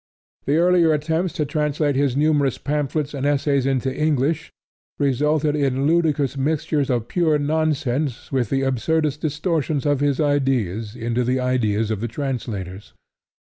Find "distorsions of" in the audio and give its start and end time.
9.21-9.99